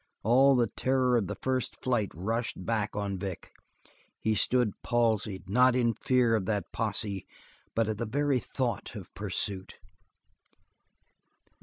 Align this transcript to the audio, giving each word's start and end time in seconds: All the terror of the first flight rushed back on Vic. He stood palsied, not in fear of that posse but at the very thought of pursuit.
All 0.23 0.55
the 0.55 0.65
terror 0.75 1.15
of 1.15 1.27
the 1.27 1.35
first 1.35 1.79
flight 1.83 2.09
rushed 2.15 2.65
back 2.65 2.95
on 2.95 3.19
Vic. 3.19 3.51
He 4.19 4.33
stood 4.33 4.71
palsied, 4.81 5.47
not 5.47 5.75
in 5.75 5.93
fear 5.93 6.33
of 6.35 6.47
that 6.47 6.71
posse 6.73 7.27
but 7.75 7.87
at 7.87 7.99
the 7.99 8.07
very 8.07 8.39
thought 8.39 8.95
of 8.95 9.13
pursuit. 9.13 9.75